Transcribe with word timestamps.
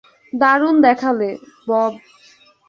দারুণ 0.33 0.75
দেখালে, 0.85 1.29
বব! 1.67 1.93